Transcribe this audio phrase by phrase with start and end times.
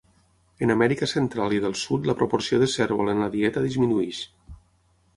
[0.67, 4.27] En Amèrica Central i del Sud la proporció de cérvol en la dieta disminueix.